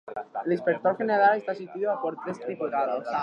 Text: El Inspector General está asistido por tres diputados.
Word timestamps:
El 0.45 0.53
Inspector 0.53 0.97
General 0.97 1.37
está 1.37 1.51
asistido 1.51 2.01
por 2.01 2.17
tres 2.23 2.41
diputados. 2.47 3.05